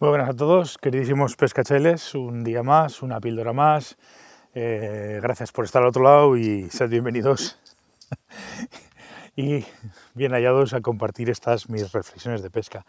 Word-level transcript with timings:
Muy 0.00 0.08
buenas 0.08 0.30
a 0.30 0.34
todos, 0.34 0.78
queridísimos 0.78 1.36
pescacheles, 1.36 2.14
un 2.14 2.42
día 2.42 2.62
más, 2.62 3.02
una 3.02 3.20
píldora 3.20 3.52
más. 3.52 3.98
Eh, 4.54 5.20
gracias 5.22 5.52
por 5.52 5.66
estar 5.66 5.82
al 5.82 5.88
otro 5.88 6.02
lado 6.02 6.38
y 6.38 6.70
sed 6.70 6.88
bienvenidos 6.88 7.58
y 9.36 9.62
bien 10.14 10.32
hallados 10.32 10.72
a 10.72 10.80
compartir 10.80 11.28
estas 11.28 11.68
mis 11.68 11.92
reflexiones 11.92 12.42
de 12.42 12.48
pesca. 12.48 12.86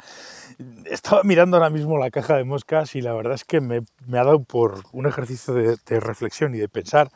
Estaba 0.85 1.23
mirando 1.23 1.57
ahora 1.57 1.69
mismo 1.69 1.97
la 1.97 2.12
caja 2.12 2.37
de 2.37 2.46
moscas 2.46 2.96
y 2.96 3.01
la 3.01 3.12
verdad 3.12 3.33
es 3.33 3.43
que 3.43 3.59
me, 3.59 3.79
ha 3.79 4.23
dado 4.23 4.41
por 4.46 4.81
un 4.93 5.05
ejercicio 5.05 5.53
de, 5.53 5.99
reflexión 5.99 6.55
y 6.55 6.59
de 6.59 6.69
pensar 6.69 7.09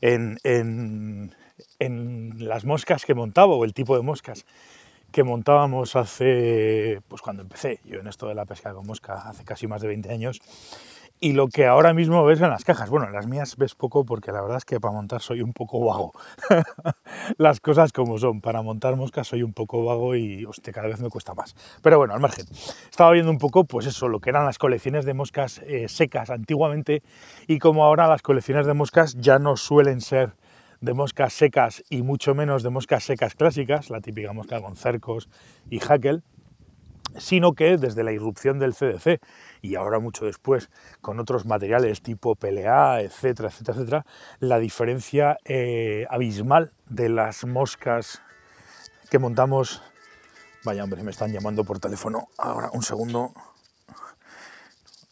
en, 0.00 0.38
en, 0.44 1.34
en 1.80 2.46
las 2.46 2.64
moscas 2.64 3.04
que 3.04 3.14
montaba 3.14 3.54
o 3.56 3.64
el 3.64 3.74
tipo 3.74 3.96
de 3.96 4.02
moscas 4.02 4.46
que 5.12 5.22
montábamos 5.22 5.94
hace, 5.96 7.00
pues 7.08 7.22
cuando 7.22 7.42
empecé 7.42 7.80
yo 7.84 8.00
en 8.00 8.08
esto 8.08 8.26
de 8.26 8.34
la 8.34 8.46
pesca 8.46 8.74
con 8.74 8.86
mosca, 8.86 9.28
hace 9.28 9.44
casi 9.44 9.66
más 9.66 9.82
de 9.82 9.88
20 9.88 10.10
años, 10.10 10.40
y 11.22 11.34
lo 11.34 11.46
que 11.46 11.66
ahora 11.66 11.94
mismo 11.94 12.24
ves 12.24 12.40
en 12.40 12.50
las 12.50 12.64
cajas. 12.64 12.90
Bueno, 12.90 13.06
en 13.06 13.12
las 13.12 13.28
mías 13.28 13.56
ves 13.56 13.76
poco 13.76 14.04
porque 14.04 14.32
la 14.32 14.42
verdad 14.42 14.56
es 14.56 14.64
que 14.64 14.80
para 14.80 14.92
montar 14.92 15.20
soy 15.20 15.40
un 15.40 15.52
poco 15.52 15.78
vago. 15.84 16.12
las 17.38 17.60
cosas 17.60 17.92
como 17.92 18.18
son, 18.18 18.40
para 18.40 18.60
montar 18.60 18.96
moscas 18.96 19.28
soy 19.28 19.44
un 19.44 19.52
poco 19.52 19.84
vago 19.84 20.16
y, 20.16 20.44
hostia, 20.44 20.72
cada 20.72 20.88
vez 20.88 20.98
me 20.98 21.10
cuesta 21.10 21.32
más. 21.32 21.54
Pero 21.80 21.98
bueno, 21.98 22.12
al 22.12 22.20
margen. 22.20 22.46
Estaba 22.90 23.12
viendo 23.12 23.30
un 23.30 23.38
poco, 23.38 23.62
pues 23.62 23.86
eso, 23.86 24.08
lo 24.08 24.18
que 24.18 24.30
eran 24.30 24.44
las 24.46 24.58
colecciones 24.58 25.04
de 25.04 25.14
moscas 25.14 25.62
eh, 25.64 25.88
secas 25.88 26.28
antiguamente 26.28 27.04
y 27.46 27.60
como 27.60 27.84
ahora 27.84 28.08
las 28.08 28.22
colecciones 28.22 28.66
de 28.66 28.74
moscas 28.74 29.14
ya 29.14 29.38
no 29.38 29.56
suelen 29.56 30.00
ser 30.00 30.32
de 30.82 30.94
moscas 30.94 31.32
secas 31.32 31.82
y 31.88 32.02
mucho 32.02 32.34
menos 32.34 32.62
de 32.62 32.70
moscas 32.70 33.04
secas 33.04 33.34
clásicas, 33.34 33.88
la 33.88 34.00
típica 34.00 34.32
mosca 34.32 34.60
con 34.60 34.76
cercos 34.76 35.28
y 35.70 35.78
hackle, 35.78 36.22
sino 37.16 37.52
que 37.52 37.78
desde 37.78 38.02
la 38.02 38.12
irrupción 38.12 38.58
del 38.58 38.74
CDC 38.74 39.20
y 39.62 39.76
ahora 39.76 40.00
mucho 40.00 40.24
después 40.24 40.70
con 41.00 41.20
otros 41.20 41.46
materiales 41.46 42.02
tipo 42.02 42.34
PLA, 42.34 43.02
etcétera, 43.02 43.48
etcétera, 43.48 43.78
etcétera, 43.78 44.06
la 44.40 44.58
diferencia 44.58 45.38
eh, 45.44 46.06
abismal 46.10 46.72
de 46.88 47.08
las 47.08 47.44
moscas 47.46 48.20
que 49.08 49.18
montamos. 49.18 49.82
Vaya 50.64 50.82
hombre, 50.82 51.02
me 51.02 51.10
están 51.10 51.32
llamando 51.32 51.64
por 51.64 51.78
teléfono. 51.78 52.28
Ahora, 52.38 52.70
un 52.72 52.82
segundo. 52.82 53.32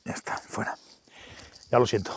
Ya 0.05 0.12
está, 0.12 0.37
fuera. 0.37 0.77
Ya 1.70 1.78
lo 1.78 1.87
siento. 1.87 2.12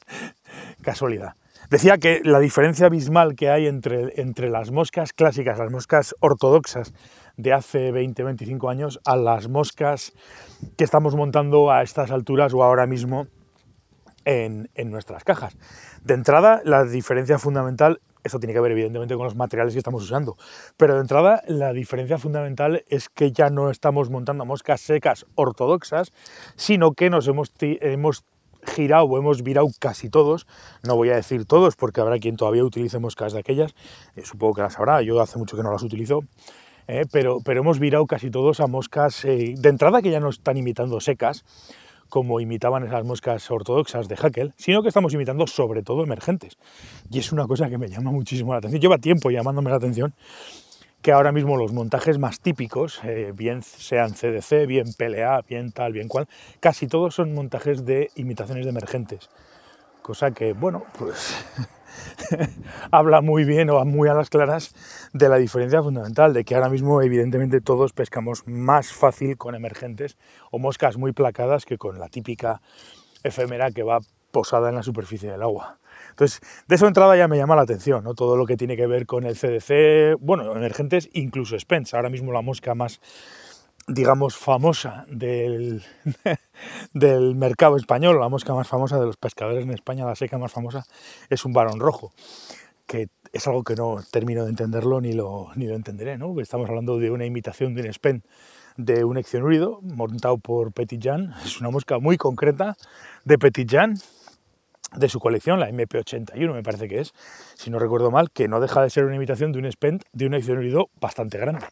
Casualidad. 0.82 1.34
Decía 1.70 1.96
que 1.98 2.20
la 2.24 2.40
diferencia 2.40 2.86
abismal 2.86 3.34
que 3.36 3.48
hay 3.48 3.66
entre, 3.66 4.20
entre 4.20 4.50
las 4.50 4.70
moscas 4.70 5.12
clásicas, 5.12 5.58
las 5.58 5.70
moscas 5.70 6.14
ortodoxas 6.20 6.92
de 7.36 7.52
hace 7.52 7.90
20, 7.90 8.22
25 8.22 8.68
años, 8.68 9.00
a 9.04 9.16
las 9.16 9.48
moscas 9.48 10.12
que 10.76 10.84
estamos 10.84 11.16
montando 11.16 11.70
a 11.70 11.82
estas 11.82 12.10
alturas 12.10 12.52
o 12.52 12.62
ahora 12.62 12.86
mismo 12.86 13.26
en, 14.24 14.70
en 14.74 14.90
nuestras 14.90 15.24
cajas. 15.24 15.56
De 16.02 16.14
entrada, 16.14 16.60
la 16.64 16.84
diferencia 16.84 17.38
fundamental, 17.38 18.00
eso 18.22 18.38
tiene 18.38 18.52
que 18.52 18.60
ver 18.60 18.72
evidentemente 18.72 19.14
con 19.14 19.24
los 19.24 19.36
materiales 19.36 19.74
que 19.74 19.78
estamos 19.78 20.02
usando, 20.02 20.36
pero 20.76 20.94
de 20.94 21.00
entrada 21.00 21.42
la 21.46 21.72
diferencia 21.72 22.18
fundamental 22.18 22.84
es 22.88 23.08
que 23.08 23.32
ya 23.32 23.48
no 23.48 23.70
estamos 23.70 24.10
montando 24.10 24.44
moscas 24.44 24.82
secas 24.82 25.26
ortodoxas, 25.34 26.12
sino 26.56 26.92
que 26.92 27.10
nos 27.10 27.26
hemos, 27.26 27.52
hemos 27.60 28.24
girado 28.64 29.04
o 29.04 29.18
hemos 29.18 29.42
virado 29.42 29.68
casi 29.78 30.10
todos, 30.10 30.46
no 30.82 30.96
voy 30.96 31.10
a 31.10 31.16
decir 31.16 31.44
todos 31.44 31.76
porque 31.76 32.00
habrá 32.00 32.18
quien 32.18 32.36
todavía 32.36 32.64
utilice 32.64 32.98
moscas 32.98 33.32
de 33.32 33.40
aquellas, 33.40 33.74
eh, 34.16 34.22
supongo 34.24 34.54
que 34.54 34.62
las 34.62 34.78
habrá, 34.78 35.02
yo 35.02 35.20
hace 35.20 35.38
mucho 35.38 35.56
que 35.56 35.62
no 35.62 35.72
las 35.72 35.82
utilizo, 35.82 36.20
eh, 36.86 37.04
pero, 37.10 37.38
pero 37.44 37.60
hemos 37.60 37.78
virado 37.78 38.06
casi 38.06 38.30
todos 38.30 38.60
a 38.60 38.66
moscas 38.66 39.24
eh, 39.24 39.54
de 39.56 39.68
entrada 39.68 40.02
que 40.02 40.10
ya 40.10 40.20
no 40.20 40.28
están 40.28 40.56
imitando 40.56 41.00
secas, 41.00 41.44
como 42.08 42.38
imitaban 42.38 42.84
esas 42.84 43.04
moscas 43.04 43.50
ortodoxas 43.50 44.06
de 44.06 44.16
Hackel, 44.16 44.52
sino 44.56 44.82
que 44.82 44.88
estamos 44.88 45.12
imitando 45.14 45.46
sobre 45.46 45.82
todo 45.82 46.04
emergentes. 46.04 46.58
Y 47.10 47.18
es 47.18 47.32
una 47.32 47.46
cosa 47.46 47.68
que 47.68 47.78
me 47.78 47.88
llama 47.88 48.12
muchísimo 48.12 48.52
la 48.52 48.58
atención, 48.58 48.80
lleva 48.80 48.98
tiempo 48.98 49.30
llamándome 49.30 49.70
la 49.70 49.76
atención, 49.76 50.14
que 51.04 51.12
ahora 51.12 51.32
mismo 51.32 51.58
los 51.58 51.74
montajes 51.74 52.18
más 52.18 52.40
típicos, 52.40 52.98
eh, 53.04 53.34
bien 53.36 53.60
sean 53.60 54.14
CDC, 54.14 54.66
bien 54.66 54.86
PLA, 54.96 55.42
bien 55.46 55.70
tal, 55.70 55.92
bien 55.92 56.08
cual, 56.08 56.28
casi 56.60 56.86
todos 56.86 57.14
son 57.14 57.34
montajes 57.34 57.84
de 57.84 58.08
imitaciones 58.14 58.64
de 58.64 58.70
emergentes. 58.70 59.28
Cosa 60.00 60.30
que, 60.30 60.54
bueno, 60.54 60.84
pues 60.98 61.44
habla 62.90 63.20
muy 63.20 63.44
bien 63.44 63.68
o 63.68 63.84
muy 63.84 64.08
a 64.08 64.14
las 64.14 64.30
claras 64.30 64.74
de 65.12 65.28
la 65.28 65.36
diferencia 65.36 65.82
fundamental, 65.82 66.32
de 66.32 66.42
que 66.42 66.54
ahora 66.54 66.70
mismo 66.70 67.02
evidentemente 67.02 67.60
todos 67.60 67.92
pescamos 67.92 68.42
más 68.46 68.90
fácil 68.90 69.36
con 69.36 69.54
emergentes 69.54 70.16
o 70.50 70.58
moscas 70.58 70.96
muy 70.96 71.12
placadas 71.12 71.66
que 71.66 71.76
con 71.76 71.98
la 71.98 72.08
típica 72.08 72.62
efémera 73.22 73.72
que 73.72 73.82
va 73.82 73.98
posada 74.30 74.70
en 74.70 74.76
la 74.76 74.82
superficie 74.82 75.30
del 75.30 75.42
agua. 75.42 75.78
Entonces, 76.14 76.40
de 76.68 76.76
eso 76.76 76.86
entrada 76.86 77.16
ya 77.16 77.26
me 77.26 77.36
llama 77.36 77.56
la 77.56 77.62
atención, 77.62 78.04
¿no? 78.04 78.14
Todo 78.14 78.36
lo 78.36 78.46
que 78.46 78.56
tiene 78.56 78.76
que 78.76 78.86
ver 78.86 79.04
con 79.04 79.24
el 79.24 79.34
CDC, 79.34 80.16
bueno, 80.20 80.54
emergentes, 80.54 81.10
incluso 81.12 81.58
Spence, 81.58 81.96
ahora 81.96 82.08
mismo 82.08 82.30
la 82.30 82.40
mosca 82.40 82.76
más, 82.76 83.00
digamos, 83.88 84.36
famosa 84.36 85.06
del, 85.08 85.82
del 86.94 87.34
mercado 87.34 87.76
español, 87.76 88.20
la 88.20 88.28
mosca 88.28 88.54
más 88.54 88.68
famosa 88.68 89.00
de 89.00 89.06
los 89.06 89.16
pescadores 89.16 89.64
en 89.64 89.72
España, 89.72 90.04
la 90.04 90.14
seca 90.14 90.38
más 90.38 90.52
famosa, 90.52 90.84
es 91.28 91.44
un 91.44 91.52
varón 91.52 91.80
rojo, 91.80 92.12
que 92.86 93.08
es 93.32 93.46
algo 93.48 93.64
que 93.64 93.74
no 93.74 93.96
termino 94.12 94.44
de 94.44 94.50
entenderlo 94.50 95.00
ni 95.00 95.14
lo, 95.14 95.48
ni 95.56 95.66
lo 95.66 95.74
entenderé, 95.74 96.16
¿no? 96.16 96.40
Estamos 96.40 96.68
hablando 96.68 96.96
de 96.98 97.10
una 97.10 97.26
imitación 97.26 97.74
de 97.74 97.82
un 97.82 97.88
Spen 97.92 98.22
de 98.76 99.04
un 99.04 99.18
eccionúrido 99.18 99.80
montado 99.82 100.38
por 100.38 100.72
Petit 100.72 101.00
Jean, 101.00 101.34
es 101.44 101.60
una 101.60 101.70
mosca 101.70 101.98
muy 101.98 102.16
concreta 102.16 102.76
de 103.24 103.38
Petit 103.38 103.68
Jean, 103.68 103.94
de 104.96 105.08
su 105.08 105.20
colección, 105.20 105.60
la 105.60 105.68
MP81 105.70 106.52
me 106.52 106.62
parece 106.62 106.88
que 106.88 107.00
es, 107.00 107.12
si 107.54 107.70
no 107.70 107.78
recuerdo 107.78 108.10
mal, 108.10 108.30
que 108.30 108.48
no 108.48 108.60
deja 108.60 108.82
de 108.82 108.90
ser 108.90 109.04
una 109.04 109.16
imitación 109.16 109.52
de 109.52 109.58
un 109.58 109.70
Spent 109.70 110.04
de 110.12 110.26
un 110.26 110.34
herido 110.34 110.88
bastante 111.00 111.38
grande. 111.38 111.66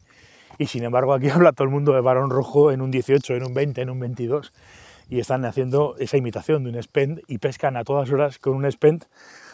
Y 0.57 0.67
sin 0.67 0.83
embargo 0.83 1.13
aquí 1.13 1.29
habla 1.31 1.51
todo 1.51 1.65
el 1.65 1.71
mundo 1.71 1.93
de 1.93 2.01
varón 2.01 2.29
rojo 2.29 2.71
en 2.71 2.81
un 2.81 2.91
18, 2.91 3.35
en 3.35 3.43
un 3.43 3.53
20, 3.53 3.81
en 3.81 3.89
un 3.89 3.99
22 3.99 4.51
y 5.09 5.19
están 5.19 5.45
haciendo 5.45 5.95
esa 5.99 6.17
imitación 6.17 6.63
de 6.63 6.71
un 6.71 6.81
Spent 6.81 7.19
y 7.27 7.37
pescan 7.37 7.77
a 7.77 7.83
todas 7.83 8.09
horas 8.11 8.39
con 8.39 8.55
un 8.55 8.71
Spent 8.71 9.05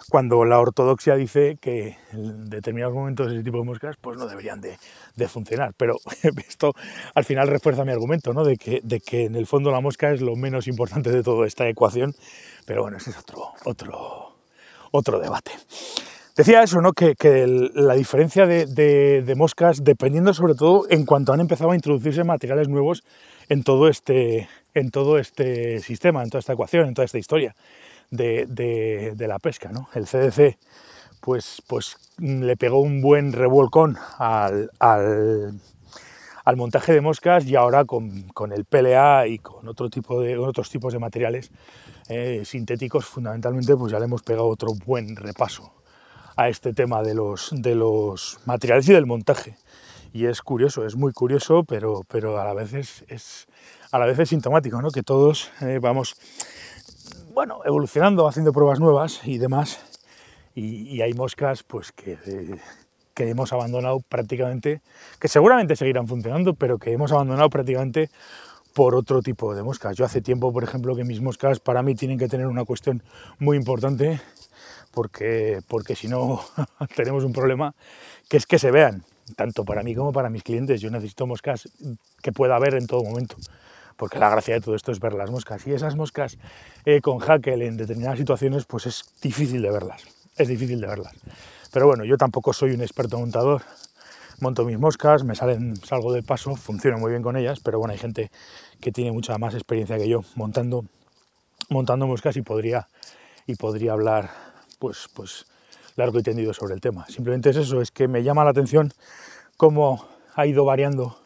cuando 0.09 0.43
la 0.43 0.59
ortodoxia 0.59 1.15
dice 1.15 1.57
que 1.61 1.97
en 2.11 2.49
determinados 2.49 2.93
momentos 2.93 3.31
ese 3.31 3.43
tipo 3.43 3.59
de 3.59 3.63
moscas 3.63 3.95
pues 4.01 4.17
no 4.17 4.27
deberían 4.27 4.59
de, 4.61 4.77
funcionar. 5.27 5.73
Pero 5.77 5.95
esto 6.47 6.73
al 7.15 7.23
final 7.23 7.47
refuerza 7.47 7.85
mi 7.85 7.91
argumento, 7.91 8.33
¿no? 8.33 8.43
de, 8.43 8.57
que, 8.57 8.81
de 8.83 8.99
que 8.99 9.25
en 9.25 9.35
el 9.35 9.47
fondo 9.47 9.71
la 9.71 9.81
mosca 9.81 10.11
es 10.11 10.21
lo 10.21 10.35
menos 10.35 10.67
importante 10.67 11.11
de 11.11 11.23
toda 11.23 11.47
esta 11.47 11.67
ecuación. 11.69 12.13
Pero 12.65 12.81
bueno, 12.81 12.97
ese 12.97 13.11
es 13.11 13.17
otro, 13.17 13.53
otro, 13.65 14.35
otro 14.91 15.19
debate. 15.19 15.51
Decía 16.35 16.63
eso, 16.63 16.79
¿no? 16.79 16.93
que, 16.93 17.15
la 17.73 17.95
diferencia 17.95 18.45
de, 18.45 18.65
de, 18.65 19.35
moscas, 19.35 19.83
dependiendo 19.83 20.33
sobre 20.33 20.53
todo 20.53 20.85
en 20.89 21.05
cuanto 21.05 21.33
han 21.33 21.41
empezado 21.41 21.71
a 21.71 21.75
introducirse 21.75 22.23
materiales 22.23 22.69
nuevos 22.69 23.03
en 23.49 23.63
todo 23.63 23.89
este, 23.89 24.47
en 24.73 24.89
todo 24.89 25.17
este 25.17 25.79
sistema, 25.79 26.23
en 26.23 26.29
toda 26.29 26.39
esta 26.39 26.53
ecuación, 26.53 26.87
en 26.87 26.93
toda 26.93 27.05
esta 27.05 27.17
historia 27.17 27.55
de, 28.09 29.15
la 29.17 29.39
pesca. 29.39 29.71
¿no? 29.71 29.89
El 29.93 30.05
CDC 30.05 30.57
pues, 31.19 31.61
pues 31.67 31.97
le 32.17 32.57
pegó 32.57 32.81
un 32.81 33.01
buen 33.01 33.33
revolcón 33.33 33.97
al, 34.17 34.69
montaje 36.55 36.93
de 36.93 37.01
moscas 37.01 37.45
y 37.45 37.55
ahora 37.55 37.85
con, 37.85 38.51
el 38.51 38.65
PLA 38.65 39.27
y 39.27 39.39
con 39.39 39.67
otro 39.67 39.89
tipo 39.89 40.21
de, 40.21 40.37
otros 40.37 40.69
tipos 40.69 40.93
de 40.93 40.99
materiales 40.99 41.51
eh, 42.07 42.41
sintéticos 42.43 43.05
fundamentalmente 43.05 43.75
pues 43.75 43.91
ya 43.91 43.99
le 43.99 44.05
hemos 44.05 44.23
pegado 44.23 44.47
otro 44.47 44.73
buen 44.85 45.15
repaso 45.15 45.71
a 46.39 46.47
este 46.47 46.73
tema 46.73 47.03
de 47.03 47.13
los, 47.13 47.49
de 47.51 47.75
los 47.75 48.39
materiales 48.45 48.87
y 48.87 48.93
del 48.93 49.05
montaje. 49.05 49.57
Y 50.13 50.25
es 50.25 50.41
curioso, 50.41 50.85
es 50.85 50.95
muy 50.95 51.11
curioso, 51.11 51.65
pero, 51.65 52.01
pero 52.07 52.39
a 52.39 52.45
la 52.45 52.53
vez 52.53 52.73
es, 52.73 53.47
a 53.91 53.99
la 53.99 54.05
vez 54.05 54.17
es 54.19 54.29
sintomático, 54.29 54.81
¿no? 54.81 54.89
que 54.89 55.03
todos 55.03 55.51
eh, 55.61 55.79
vamos 55.81 56.15
bueno, 57.33 57.59
evolucionando, 57.65 58.27
haciendo 58.27 58.51
pruebas 58.51 58.79
nuevas 58.79 59.21
y 59.23 59.37
demás. 59.37 59.79
Y, 60.55 61.01
hay 61.01 61.13
moscas 61.13 61.63
pues 61.63 61.91
que, 61.91 62.17
que 63.13 63.29
hemos 63.29 63.53
abandonado 63.53 64.01
prácticamente, 64.01 64.81
que 65.19 65.27
seguramente 65.27 65.75
seguirán 65.75 66.07
funcionando, 66.07 66.53
pero 66.53 66.77
que 66.77 66.91
hemos 66.91 67.11
abandonado 67.11 67.49
prácticamente 67.49 68.09
por 68.73 68.95
otro 68.95 69.21
tipo 69.21 69.55
de 69.55 69.63
moscas. 69.63 69.95
Yo 69.95 70.05
hace 70.05 70.21
tiempo, 70.21 70.51
por 70.51 70.63
ejemplo, 70.63 70.95
que 70.95 71.03
mis 71.03 71.21
moscas 71.21 71.59
para 71.59 71.81
mí 71.81 71.95
tienen 71.95 72.17
que 72.17 72.27
tener 72.27 72.47
una 72.47 72.65
cuestión 72.65 73.03
muy 73.37 73.57
importante, 73.57 74.19
porque, 74.91 75.61
porque 75.67 75.95
si 75.95 76.07
no 76.07 76.41
tenemos 76.95 77.23
un 77.23 77.33
problema, 77.33 77.73
que 78.27 78.37
es 78.37 78.45
que 78.45 78.59
se 78.59 78.71
vean, 78.71 79.03
tanto 79.35 79.63
para 79.63 79.83
mí 79.83 79.95
como 79.95 80.11
para 80.11 80.29
mis 80.29 80.43
clientes. 80.43 80.81
Yo 80.81 80.89
necesito 80.89 81.27
moscas 81.27 81.69
que 82.21 82.31
pueda 82.31 82.59
ver 82.59 82.75
en 82.75 82.87
todo 82.87 83.03
momento 83.03 83.35
porque 83.99 84.17
la 84.17 84.29
gracia 84.29 84.53
de 84.53 84.61
todo 84.61 84.75
esto 84.75 84.93
es 84.93 84.99
ver 85.01 85.13
las 85.13 85.29
moscas. 85.29 85.67
Y 85.67 85.73
esas 85.73 85.97
moscas 85.97 86.37
eh, 86.85 87.01
con 87.01 87.19
Hackel 87.19 87.61
en 87.61 87.75
determinadas 87.75 88.17
situaciones, 88.17 88.63
pues 88.63 88.85
es 88.85 89.03
difícil 89.21 89.61
de 89.61 89.69
verlas, 89.69 90.03
es 90.37 90.47
difícil 90.47 90.79
de 90.79 90.87
verlas. 90.87 91.13
Pero 91.73 91.85
bueno, 91.85 92.05
yo 92.05 92.15
tampoco 92.15 92.53
soy 92.53 92.71
un 92.71 92.81
experto 92.81 93.19
montador, 93.19 93.61
monto 94.39 94.63
mis 94.63 94.79
moscas, 94.79 95.25
me 95.25 95.35
salen, 95.35 95.75
salgo 95.75 96.13
del 96.13 96.23
paso, 96.23 96.55
funciono 96.55 96.97
muy 96.97 97.11
bien 97.11 97.21
con 97.21 97.35
ellas, 97.35 97.59
pero 97.59 97.77
bueno, 97.77 97.91
hay 97.91 97.99
gente 97.99 98.31
que 98.79 98.93
tiene 98.93 99.11
mucha 99.11 99.37
más 99.37 99.53
experiencia 99.53 99.97
que 99.97 100.07
yo 100.07 100.21
montando, 100.35 100.85
montando 101.69 102.07
moscas 102.07 102.37
y 102.37 102.41
podría, 102.41 102.87
y 103.47 103.55
podría 103.55 103.91
hablar 103.91 104.29
pues, 104.79 105.09
pues 105.13 105.45
largo 105.97 106.19
y 106.19 106.23
tendido 106.23 106.53
sobre 106.53 106.73
el 106.73 106.79
tema. 106.79 107.05
Simplemente 107.09 107.49
es 107.49 107.57
eso, 107.57 107.81
es 107.81 107.91
que 107.91 108.07
me 108.07 108.23
llama 108.23 108.45
la 108.45 108.51
atención 108.51 108.93
cómo 109.57 110.07
ha 110.35 110.47
ido 110.47 110.63
variando 110.63 111.17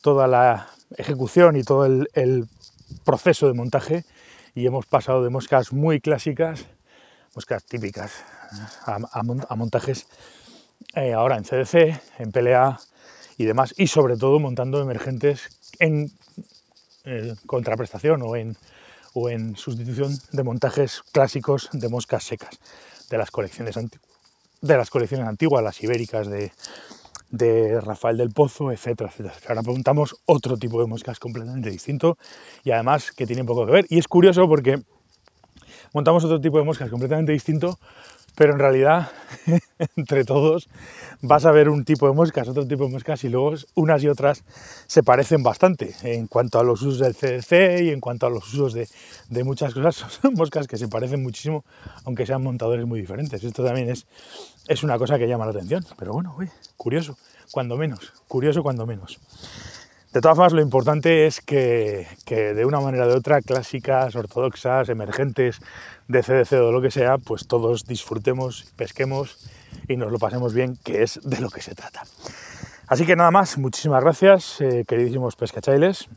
toda 0.00 0.26
la 0.26 0.69
ejecución 0.96 1.56
y 1.56 1.62
todo 1.62 1.86
el, 1.86 2.48
proceso 3.04 3.46
de 3.46 3.54
montaje 3.54 4.04
y 4.52 4.66
hemos 4.66 4.84
pasado 4.84 5.22
de 5.22 5.30
moscas 5.30 5.72
muy 5.72 6.00
clásicas, 6.00 6.66
moscas 7.36 7.64
típicas, 7.64 8.24
a, 8.84 9.54
montajes 9.54 10.08
eh, 10.96 11.12
ahora 11.12 11.36
en 11.36 11.44
CDC, 11.44 12.00
en 12.18 12.32
PLA 12.32 12.80
y 13.38 13.44
demás, 13.44 13.74
y 13.76 13.86
sobre 13.86 14.16
todo 14.16 14.40
montando 14.40 14.82
emergentes 14.82 15.48
en 15.78 16.10
eh, 17.04 17.34
contraprestación 17.46 18.22
o 18.22 18.34
en, 18.34 18.56
o 19.14 19.30
en 19.30 19.56
sustitución 19.56 20.12
de 20.32 20.42
montajes 20.42 21.02
clásicos 21.12 21.68
de 21.72 21.88
moscas 21.88 22.24
secas 22.24 22.58
de 23.08 23.18
las 23.18 23.30
colecciones, 23.30 23.76
de 24.60 24.76
las 24.76 24.90
colecciones 24.90 25.28
antiguas, 25.28 25.62
las 25.62 25.80
ibéricas 25.82 26.28
de, 26.28 26.52
de 27.30 27.80
Rafael 27.80 28.16
del 28.16 28.30
Pozo, 28.30 28.72
etcétera, 28.72 29.10
etcétera. 29.10 29.34
Ahora 29.48 29.62
preguntamos 29.62 30.16
otro 30.26 30.56
tipo 30.56 30.80
de 30.80 30.86
moscas 30.86 31.18
completamente 31.18 31.70
distinto 31.70 32.18
y 32.64 32.72
además 32.72 33.12
que 33.12 33.26
tiene 33.26 33.44
poco 33.44 33.66
que 33.66 33.72
ver. 33.72 33.86
Y 33.88 33.98
es 33.98 34.08
curioso 34.08 34.48
porque 34.48 34.82
montamos 35.92 36.24
otro 36.24 36.40
tipo 36.40 36.58
de 36.58 36.64
moscas 36.64 36.90
completamente 36.90 37.32
distinto, 37.32 37.78
pero 38.40 38.54
en 38.54 38.58
realidad 38.58 39.10
entre 39.96 40.24
todos 40.24 40.70
vas 41.20 41.44
a 41.44 41.52
ver 41.52 41.68
un 41.68 41.84
tipo 41.84 42.08
de 42.08 42.14
moscas, 42.14 42.48
otro 42.48 42.66
tipo 42.66 42.84
de 42.84 42.90
moscas 42.90 43.22
y 43.24 43.28
luego 43.28 43.52
unas 43.74 44.02
y 44.02 44.08
otras 44.08 44.44
se 44.86 45.02
parecen 45.02 45.42
bastante 45.42 45.94
en 46.04 46.26
cuanto 46.26 46.58
a 46.58 46.64
los 46.64 46.80
usos 46.80 47.00
del 47.00 47.14
CDC 47.14 47.82
y 47.82 47.90
en 47.90 48.00
cuanto 48.00 48.26
a 48.26 48.30
los 48.30 48.50
usos 48.54 48.72
de, 48.72 49.44
muchas 49.44 49.74
cosas. 49.74 49.94
Son 50.22 50.32
moscas 50.32 50.66
que 50.68 50.78
se 50.78 50.88
parecen 50.88 51.22
muchísimo, 51.22 51.66
aunque 52.06 52.24
sean 52.24 52.42
montadores 52.42 52.86
muy 52.86 53.02
diferentes. 53.02 53.44
Esto 53.44 53.62
también 53.62 53.90
es, 53.90 54.06
es 54.68 54.82
una 54.82 54.96
cosa 54.96 55.18
que 55.18 55.28
llama 55.28 55.44
la 55.44 55.50
atención, 55.50 55.84
pero 55.98 56.14
bueno, 56.14 56.34
curioso, 56.78 57.18
cuando 57.52 57.76
menos, 57.76 58.10
curioso 58.26 58.62
cuando 58.62 58.86
menos. 58.86 59.20
De 60.12 60.20
todas 60.20 60.36
formas, 60.36 60.52
lo 60.52 60.60
importante 60.60 61.26
es 61.26 61.40
que, 61.40 62.04
de 62.26 62.64
una 62.64 62.80
manera 62.80 63.06
o 63.06 63.08
de 63.08 63.14
otra, 63.14 63.40
clásicas, 63.42 64.16
ortodoxas, 64.16 64.88
emergentes, 64.88 65.60
de 66.08 66.22
CDC 66.24 66.54
o 66.54 66.72
lo 66.72 66.82
que 66.82 66.90
sea, 66.90 67.18
pues 67.18 67.46
todos 67.46 67.86
disfrutemos, 67.86 68.72
pesquemos 68.74 69.38
y 69.86 69.96
nos 69.96 70.10
lo 70.10 70.18
pasemos 70.18 70.52
bien, 70.52 70.76
que 70.82 71.04
es 71.04 71.20
de 71.22 71.40
lo 71.40 71.48
que 71.48 71.62
se 71.62 71.76
trata. 71.76 72.02
Así 72.88 73.06
que 73.06 73.14
nada 73.14 73.30
más, 73.30 73.56
muchísimas 73.56 74.02
gracias, 74.02 74.60
eh, 74.60 74.84
queridísimos 74.84 75.36
pescachailes. 75.36 76.08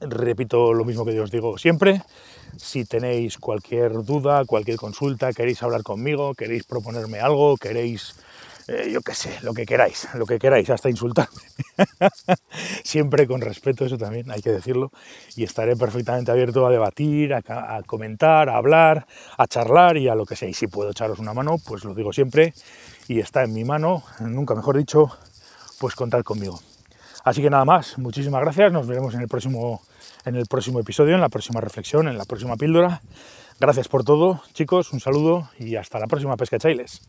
Repito 0.00 0.72
lo 0.72 0.84
mismo 0.84 1.04
que 1.04 1.14
yo 1.14 1.22
os 1.22 1.30
digo 1.30 1.56
siempre. 1.56 2.02
Si 2.56 2.84
tenéis 2.84 3.38
cualquier 3.38 3.92
duda, 4.02 4.44
cualquier 4.44 4.76
consulta, 4.76 5.32
queréis 5.32 5.62
hablar 5.62 5.84
conmigo, 5.84 6.34
queréis 6.34 6.64
proponerme 6.64 7.20
algo, 7.20 7.56
queréis 7.58 8.16
eh, 8.66 8.90
yo 8.90 9.02
qué 9.02 9.14
sé, 9.14 9.38
lo 9.42 9.52
que 9.52 9.66
queráis, 9.66 10.08
lo 10.14 10.24
que 10.24 10.38
queráis, 10.38 10.70
hasta 10.70 10.88
insultarme. 10.88 11.42
Siempre 12.84 13.26
con 13.26 13.42
respeto, 13.42 13.84
eso 13.84 13.98
también 13.98 14.30
hay 14.30 14.40
que 14.40 14.50
decirlo. 14.50 14.90
Y 15.36 15.44
estaré 15.44 15.76
perfectamente 15.76 16.30
abierto 16.30 16.66
a 16.66 16.70
debatir, 16.70 17.34
a, 17.34 17.82
comentar, 17.86 18.48
a 18.48 18.56
hablar, 18.56 19.06
a 19.36 19.46
charlar 19.46 19.98
y 19.98 20.08
a 20.08 20.14
lo 20.14 20.24
que 20.24 20.36
sea. 20.36 20.48
Y 20.48 20.54
si 20.54 20.66
puedo 20.66 20.90
echaros 20.90 21.18
una 21.18 21.34
mano, 21.34 21.56
pues 21.58 21.84
lo 21.84 21.94
digo 21.94 22.12
siempre. 22.12 22.54
Y 23.06 23.20
está 23.20 23.42
en 23.42 23.52
mi 23.52 23.64
mano, 23.64 24.02
nunca 24.20 24.54
mejor 24.54 24.78
dicho, 24.78 25.10
pues 25.78 25.94
contar 25.94 26.24
conmigo. 26.24 26.58
Así 27.24 27.42
que 27.42 27.50
nada 27.50 27.66
más, 27.66 27.98
muchísimas 27.98 28.40
gracias. 28.40 28.72
Nos 28.72 28.86
veremos 28.86 29.14
en 29.14 29.20
el 29.20 29.28
próximo, 29.28 29.82
en 30.24 30.36
el 30.36 30.46
próximo 30.46 30.80
episodio, 30.80 31.14
en 31.14 31.20
la 31.20 31.28
próxima 31.28 31.60
reflexión, 31.60 32.08
en 32.08 32.16
la 32.16 32.24
próxima 32.24 32.56
píldora. 32.56 33.02
Gracias 33.60 33.88
por 33.88 34.04
todo, 34.04 34.42
chicos. 34.54 34.92
Un 34.92 35.00
saludo 35.00 35.50
y 35.58 35.76
hasta 35.76 35.98
la 35.98 36.06
próxima 36.06 36.36
pesca 36.36 36.58
chailes. 36.58 37.02